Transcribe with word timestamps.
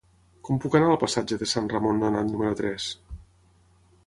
Com 0.47 0.61
puc 0.63 0.77
anar 0.79 0.87
al 0.93 0.97
passatge 1.03 1.39
de 1.43 1.49
Sant 1.53 1.69
Ramon 1.75 2.01
Nonat 2.05 2.33
número 2.33 2.59
tres? 2.63 2.89